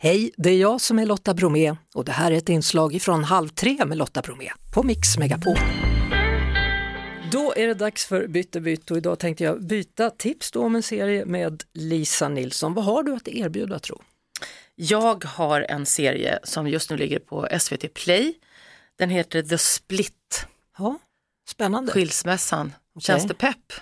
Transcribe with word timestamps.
Hej, 0.00 0.30
det 0.36 0.50
är 0.50 0.56
jag 0.58 0.80
som 0.80 0.98
är 0.98 1.06
Lotta 1.06 1.34
Bromé 1.34 1.76
och 1.94 2.04
det 2.04 2.12
här 2.12 2.32
är 2.32 2.36
ett 2.36 2.48
inslag 2.48 3.02
från 3.02 3.24
Halv 3.24 3.48
tre 3.48 3.84
med 3.84 3.98
Lotta 3.98 4.22
Bromé 4.22 4.50
på 4.74 4.82
Mix 4.82 5.18
Megapol. 5.18 5.56
Då 7.32 7.54
är 7.56 7.66
det 7.66 7.74
dags 7.74 8.06
för 8.06 8.26
Bytte 8.26 8.60
bytt 8.60 8.90
och 8.90 8.96
idag 8.96 9.18
tänkte 9.18 9.44
jag 9.44 9.62
byta 9.62 10.10
tips 10.10 10.50
då 10.50 10.64
om 10.64 10.76
en 10.76 10.82
serie 10.82 11.24
med 11.24 11.62
Lisa 11.72 12.28
Nilsson. 12.28 12.74
Vad 12.74 12.84
har 12.84 13.02
du 13.02 13.14
att 13.14 13.28
erbjuda 13.28 13.78
tro? 13.78 14.02
Jag 14.74 15.24
har 15.24 15.60
en 15.60 15.86
serie 15.86 16.38
som 16.44 16.68
just 16.68 16.90
nu 16.90 16.96
ligger 16.96 17.18
på 17.18 17.48
SVT 17.60 17.94
Play. 17.94 18.34
Den 18.98 19.10
heter 19.10 19.42
The 19.42 19.58
Split. 19.58 20.46
Ja, 20.78 20.98
spännande. 21.48 21.92
Skilsmässan. 21.92 22.72
Känns 23.00 23.24
det 23.24 23.34
pepp? 23.34 23.72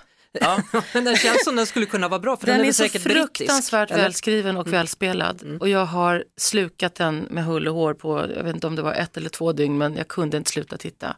Ja. 0.41 0.63
Men 0.95 1.05
den 1.05 1.17
känns 1.17 1.45
som 1.45 1.57
den 1.57 1.67
skulle 1.67 1.87
kunna 1.87 2.09
vara 2.09 2.21
bra 2.21 2.37
för 2.37 2.47
den, 2.47 2.53
den 2.55 2.61
är, 2.61 2.65
är 2.65 2.67
väl 2.67 2.75
så 2.75 2.83
säkert 2.83 3.03
fruktansvärt 3.03 3.89
brittisk, 3.89 4.05
välskriven 4.05 4.57
och 4.57 4.67
Mm. 4.67 4.79
välspelad. 4.79 5.43
Mm. 5.43 5.57
Och 5.59 5.69
jag 5.69 5.85
har 5.87 6.25
slukat 6.37 6.95
den 6.95 7.19
med 7.31 7.45
hull 7.45 7.69
och 7.69 7.75
hår 7.75 7.95
på, 7.95 8.31
jag 8.37 8.45
vet 8.45 8.55
inte 8.55 8.67
om 8.67 8.77
det 8.77 8.83
var 8.83 8.95
ett 8.95 9.17
eller 9.17 9.29
två 9.29 9.53
dygn, 9.53 9.79
men 9.79 9.97
jag 9.97 10.09
kunde 10.09 10.37
inte 10.37 10.51
sluta 10.51 10.77
titta. 10.79 11.17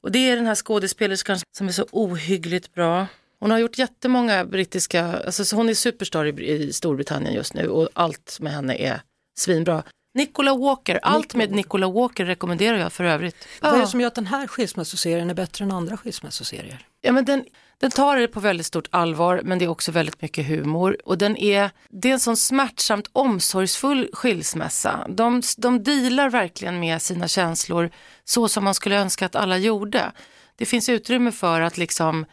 Och 0.00 0.12
det 0.12 0.30
är 0.30 0.36
den 0.36 0.46
här 0.46 0.54
skådespelerskan 0.54 1.38
som 1.58 1.68
är 1.68 1.72
så 1.72 1.86
ohyggligt 1.92 2.74
bra. 2.74 3.06
Hon 3.40 3.50
har 3.50 3.58
gjort 3.58 3.78
jättemånga 3.78 4.44
brittiska, 4.44 5.04
alltså 5.26 5.44
så 5.44 5.56
hon 5.56 5.68
är 5.68 5.74
superstar 5.74 6.24
i, 6.40 6.50
i 6.50 6.72
Storbritannien 6.72 7.34
just 7.34 7.54
nu 7.54 7.68
och 7.68 7.88
allt 7.92 8.38
med 8.40 8.52
henne 8.52 8.74
är 8.76 9.00
svinbra. 9.38 9.82
Nicola 10.18 10.54
Walker, 10.56 11.00
allt 11.02 11.34
med 11.34 11.50
Nicola 11.50 11.88
Walker 11.88 12.24
rekommenderar 12.24 12.78
jag 12.78 12.92
för 12.92 13.04
övrigt. 13.04 13.48
Vad 13.60 13.74
är 13.74 13.78
det 13.78 13.86
som 13.86 14.00
gör 14.00 14.08
att 14.08 14.14
den 14.14 14.26
här 14.26 14.46
skilsmässoserien 14.46 15.30
är 15.30 15.34
bättre 15.34 15.64
än 15.64 15.72
andra 15.72 15.96
skilsmässoserier? 15.96 16.86
Ja, 17.00 17.12
men 17.12 17.24
den, 17.24 17.44
den 17.80 17.90
tar 17.90 18.16
det 18.16 18.28
på 18.28 18.40
väldigt 18.40 18.66
stort 18.66 18.88
allvar 18.90 19.40
men 19.44 19.58
det 19.58 19.64
är 19.64 19.68
också 19.68 19.92
väldigt 19.92 20.22
mycket 20.22 20.46
humor 20.46 20.96
och 21.04 21.18
den 21.18 21.36
är, 21.36 21.70
det 21.88 22.08
är 22.08 22.12
en 22.12 22.20
sån 22.20 22.36
smärtsamt 22.36 23.10
omsorgsfull 23.12 24.10
skilsmässa. 24.12 25.06
De, 25.08 25.42
de 25.56 25.82
dealar 25.82 26.30
verkligen 26.30 26.80
med 26.80 27.02
sina 27.02 27.28
känslor 27.28 27.90
så 28.24 28.48
som 28.48 28.64
man 28.64 28.74
skulle 28.74 28.96
önska 28.96 29.26
att 29.26 29.36
alla 29.36 29.58
gjorde. 29.58 30.12
Det 30.56 30.66
finns 30.66 30.88
utrymme 30.88 31.32
för 31.32 31.60
att 31.60 31.78
liksom 31.78 32.26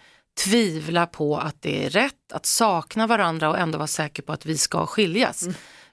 tvivla 0.44 1.06
på 1.06 1.38
att 1.38 1.62
det 1.62 1.86
är 1.86 1.90
rätt, 1.90 2.32
att 2.34 2.46
sakna 2.46 3.08
varandra 3.08 3.50
och 3.50 3.60
ändå 3.60 3.78
vara 3.78 3.88
säker 3.88 4.24
på 4.24 4.34
att 4.34 4.46
vi 4.46 4.58
ska 4.58 4.86
skiljas. 4.86 5.48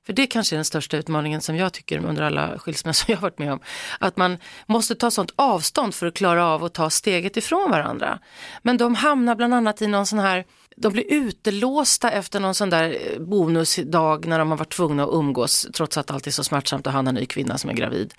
För 0.07 0.13
det 0.13 0.27
kanske 0.27 0.55
är 0.55 0.57
den 0.57 0.65
största 0.65 0.97
utmaningen 0.97 1.41
som 1.41 1.57
jag 1.57 1.73
tycker 1.73 2.05
under 2.05 2.23
alla 2.23 2.59
skilsmässor 2.59 3.11
jag 3.11 3.17
har 3.17 3.23
varit 3.23 3.39
med 3.39 3.53
om. 3.53 3.61
Att 3.99 4.17
man 4.17 4.39
måste 4.67 4.95
ta 4.95 5.11
sånt 5.11 5.33
avstånd 5.37 5.95
för 5.95 6.07
att 6.07 6.15
klara 6.15 6.47
av 6.47 6.65
att 6.65 6.75
ta 6.75 6.91
steget 6.91 7.37
ifrån 7.37 7.71
varandra. 7.71 8.19
Men 8.63 8.77
de 8.77 8.95
hamnar 8.95 9.35
bland 9.35 9.55
annat 9.55 9.83
i 9.83 9.87
någon 9.87 10.07
sån 10.07 10.19
här, 10.19 10.45
de 10.77 10.93
blir 10.93 11.05
utelåsta 11.13 12.11
efter 12.11 12.41
någon 12.41 12.55
sån 12.55 12.71
där 12.71 12.97
eh, 13.01 13.19
bonusdag 13.21 14.27
när 14.27 14.39
de 14.39 14.51
har 14.51 14.59
varit 14.59 14.73
tvungna 14.73 15.03
att 15.03 15.13
umgås 15.13 15.67
trots 15.75 15.99
att 15.99 16.11
allt 16.11 16.27
är 16.27 16.31
så 16.31 16.45
smärtsamt 16.45 16.87
och 16.87 16.93
han 16.93 17.07
har 17.07 17.13
en 17.13 17.21
ny 17.21 17.27
kvinna 17.27 17.59
som 17.59 17.71
är 17.71 17.75
gravid, 17.75 18.15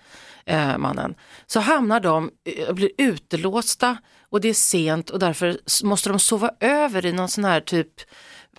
eh, 0.45 0.77
mannen. 0.77 1.15
Så 1.47 1.59
hamnar 1.59 1.99
de, 1.99 2.31
eh, 2.45 2.73
blir 2.73 2.91
utelåsta 2.97 3.97
och 4.29 4.41
det 4.41 4.49
är 4.49 4.53
sent 4.53 5.09
och 5.09 5.19
därför 5.19 5.57
måste 5.83 6.09
de 6.09 6.19
sova 6.19 6.51
över 6.59 7.05
i 7.05 7.11
någon 7.11 7.29
sån 7.29 7.45
här 7.45 7.61
typ 7.61 7.89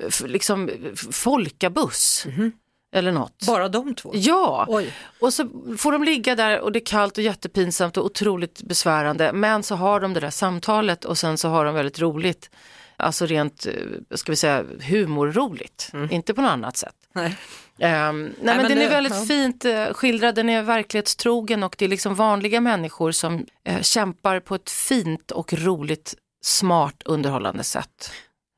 eh, 0.00 0.26
liksom 0.26 0.70
folkabuss. 1.12 2.26
Mm 2.26 2.34
folkabuss. 2.34 2.63
Eller 2.94 3.12
något. 3.12 3.46
Bara 3.46 3.68
de 3.68 3.94
två? 3.94 4.10
Ja, 4.14 4.64
Oj. 4.68 4.92
och 5.20 5.32
så 5.32 5.48
får 5.78 5.92
de 5.92 6.04
ligga 6.04 6.34
där 6.34 6.60
och 6.60 6.72
det 6.72 6.78
är 6.78 6.86
kallt 6.86 7.18
och 7.18 7.24
jättepinsamt 7.24 7.96
och 7.96 8.04
otroligt 8.04 8.62
besvärande. 8.62 9.32
Men 9.32 9.62
så 9.62 9.74
har 9.74 10.00
de 10.00 10.14
det 10.14 10.20
där 10.20 10.30
samtalet 10.30 11.04
och 11.04 11.18
sen 11.18 11.38
så 11.38 11.48
har 11.48 11.64
de 11.64 11.74
väldigt 11.74 12.00
roligt. 12.00 12.50
Alltså 12.96 13.26
rent, 13.26 13.66
eh, 13.66 13.72
ska 14.16 14.32
vi 14.32 14.36
säga, 14.36 14.64
humorroligt. 14.80 15.90
Inte 16.10 16.34
på 16.34 16.40
något 16.42 16.50
annat 16.50 16.76
sätt. 16.76 16.94
Nej. 17.14 17.36
Ehm, 17.78 18.22
nej, 18.22 18.32
men, 18.42 18.56
men 18.56 18.68
den 18.68 18.78
det- 18.78 18.84
är 18.84 18.90
väldigt 18.90 19.14
ja. 19.14 19.24
fint 19.24 19.64
eh, 19.64 19.84
skildrad, 19.92 20.34
den 20.34 20.48
är 20.48 20.62
verklighetstrogen 20.62 21.62
och 21.62 21.74
det 21.78 21.84
är 21.84 21.88
liksom 21.88 22.14
vanliga 22.14 22.60
människor 22.60 23.12
som 23.12 23.46
eh, 23.64 23.80
kämpar 23.82 24.40
på 24.40 24.54
ett 24.54 24.70
fint 24.70 25.30
och 25.30 25.52
roligt, 25.52 26.14
smart, 26.44 27.02
underhållande 27.04 27.64
sätt. 27.64 28.10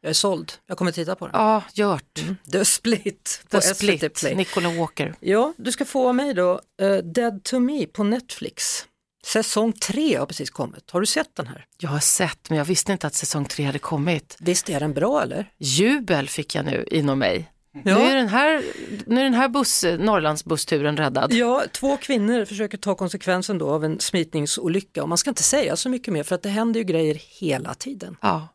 Jag 0.06 0.10
är 0.10 0.14
såld, 0.14 0.52
jag 0.66 0.78
kommer 0.78 0.92
titta 0.92 1.14
på 1.14 1.26
den. 1.26 1.40
Ja, 1.40 1.62
gjort. 1.74 2.24
The 2.52 2.64
Split 2.64 3.40
på 3.50 3.60
The 3.60 3.66
SVT 3.66 3.76
Split, 3.76 4.14
Play. 4.14 4.34
Nicola 4.34 4.68
Walker. 4.70 5.14
Ja, 5.20 5.52
du 5.56 5.72
ska 5.72 5.84
få 5.84 6.08
av 6.08 6.14
mig 6.14 6.34
då, 6.34 6.60
eh, 6.82 6.96
Dead 6.96 7.44
to 7.44 7.58
me 7.58 7.86
på 7.86 8.04
Netflix. 8.04 8.86
Säsong 9.24 9.72
tre 9.72 10.16
har 10.16 10.26
precis 10.26 10.50
kommit. 10.50 10.90
Har 10.90 11.00
du 11.00 11.06
sett 11.06 11.36
den 11.36 11.46
här? 11.46 11.66
Jag 11.78 11.90
har 11.90 12.00
sett, 12.00 12.50
men 12.50 12.58
jag 12.58 12.64
visste 12.64 12.92
inte 12.92 13.06
att 13.06 13.14
säsong 13.14 13.44
tre 13.44 13.64
hade 13.64 13.78
kommit. 13.78 14.36
Visst 14.40 14.70
är 14.70 14.80
den 14.80 14.94
bra 14.94 15.22
eller? 15.22 15.50
Jubel 15.58 16.28
fick 16.28 16.54
jag 16.54 16.64
nu 16.64 16.86
inom 16.90 17.18
mig. 17.18 17.52
Ja. 17.72 17.80
Nu 17.98 18.04
är 18.04 18.16
den 18.16 18.28
här, 18.28 18.62
nu 19.06 19.20
är 19.20 19.24
den 19.24 19.34
här 19.34 19.48
buss, 19.48 19.84
Norrlandsbussturen 19.98 20.96
räddad. 20.96 21.32
Ja, 21.32 21.64
två 21.72 21.96
kvinnor 21.96 22.44
försöker 22.44 22.78
ta 22.78 22.94
konsekvensen 22.94 23.58
då 23.58 23.70
av 23.70 23.84
en 23.84 24.00
smitningsolycka 24.00 25.02
och 25.02 25.08
man 25.08 25.18
ska 25.18 25.30
inte 25.30 25.42
säga 25.42 25.76
så 25.76 25.88
mycket 25.88 26.12
mer 26.12 26.22
för 26.22 26.34
att 26.34 26.42
det 26.42 26.48
händer 26.48 26.80
ju 26.80 26.84
grejer 26.84 27.14
hela 27.40 27.74
tiden 27.74 28.16
Ja. 28.20 28.48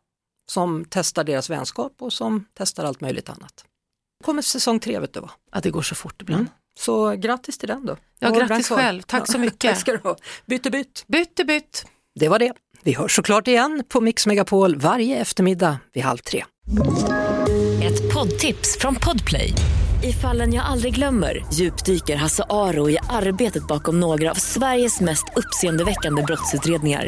Som 0.50 0.85
testar 0.90 1.24
deras 1.24 1.50
vänskap 1.50 1.94
och 2.00 2.13
som 2.13 2.46
testar 2.57 2.84
allt 2.85 3.02
möjligt 3.02 3.29
annat. 3.29 3.66
kommer 4.24 4.41
säsong 4.41 4.79
tre 4.79 5.00
vet 5.00 5.13
du 5.13 5.19
va? 5.19 5.31
ja, 5.53 5.59
det 5.63 5.69
går 5.69 5.81
så 5.81 5.96
fort 5.96 6.22
ibland. 6.22 6.47
Så 6.79 7.09
grattis 7.12 7.57
till 7.57 7.68
den 7.68 7.85
då. 7.85 7.97
Ja, 8.19 8.29
Och 8.29 8.35
grattis 8.35 8.69
själv. 8.69 9.01
Tack 9.01 9.31
så 9.31 9.38
mycket. 9.46 9.59
Tack 9.72 9.80
ska 9.80 9.91
du 9.91 9.97
ha. 10.03 10.16
Bytte 10.46 10.69
bytt. 10.72 11.03
Bytte 11.07 11.46
bytt. 11.46 11.85
Det 12.16 12.28
var 12.30 12.40
det. 12.40 12.53
Vi 12.84 12.94
hörs 12.94 13.16
såklart 13.16 13.47
igen 13.47 13.84
på 13.90 14.01
Mix 14.01 14.28
Megapol 14.28 14.75
varje 14.75 15.18
eftermiddag 15.18 15.78
vid 15.94 16.03
halv 16.03 16.18
tre. 16.18 16.44
Ett 17.84 18.13
poddtips 18.13 18.78
från 18.80 18.96
Podplay. 18.96 19.53
I 20.03 20.13
fallen 20.13 20.53
jag 20.53 20.66
aldrig 20.66 20.96
glömmer 20.96 21.46
djupdyker 21.53 22.16
Hasse 22.16 22.44
Aro 22.50 22.90
i 22.90 22.97
arbetet 23.09 23.68
bakom 23.68 24.00
några 24.00 24.31
av 24.31 24.35
Sveriges 24.35 25.00
mest 25.01 25.25
uppseendeväckande 25.35 26.24
brottsutredningar. 26.24 27.07